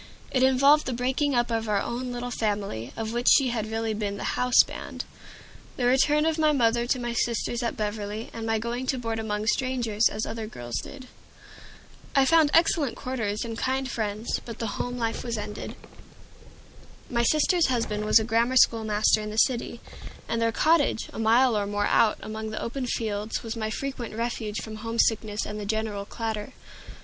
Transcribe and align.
It 0.31 0.41
involved 0.41 0.87
the 0.87 0.93
breaking 0.93 1.35
up 1.35 1.51
of 1.51 1.69
our 1.69 1.79
own 1.79 2.11
little 2.11 2.31
family, 2.31 2.91
of 2.97 3.13
which 3.13 3.27
she 3.29 3.49
had 3.49 3.69
really 3.69 3.93
been 3.93 4.17
the 4.17 4.33
"houseband," 4.35 5.03
the 5.77 5.85
return 5.85 6.25
of 6.25 6.39
my 6.39 6.51
mother 6.51 6.87
to 6.87 6.99
my 6.99 7.13
sisters 7.13 7.61
at 7.61 7.77
Beverly, 7.77 8.31
and 8.33 8.47
my 8.47 8.57
going 8.57 8.87
to 8.87 8.97
board 8.97 9.19
among 9.19 9.45
strangers, 9.45 10.09
as 10.09 10.25
other 10.25 10.47
girls 10.47 10.77
did. 10.77 11.07
I 12.15 12.25
found 12.25 12.49
excellent 12.51 12.95
quarters 12.95 13.45
and 13.45 13.55
kind 13.55 13.87
friends, 13.87 14.41
but 14.43 14.57
the 14.57 14.81
home 14.81 14.97
life 14.97 15.23
was 15.23 15.37
ended. 15.37 15.75
My 17.07 17.21
sister's 17.21 17.67
husband 17.67 18.03
was 18.03 18.17
a 18.17 18.23
grammar 18.23 18.57
school 18.57 18.83
master 18.83 19.21
in 19.21 19.29
the 19.29 19.37
city, 19.37 19.81
and 20.27 20.41
their 20.41 20.51
cottage, 20.51 21.11
a 21.13 21.19
mile 21.19 21.55
or 21.55 21.67
more 21.67 21.85
out, 21.85 22.17
among 22.23 22.49
the 22.49 22.59
open 22.63 22.87
fields, 22.87 23.43
was 23.43 23.55
my 23.55 23.69
frequent 23.69 24.15
refuge 24.15 24.63
from 24.63 24.77
homesickness 24.77 25.45
and 25.45 25.59
the 25.59 25.65
general 25.67 26.05
clatter. 26.05 26.53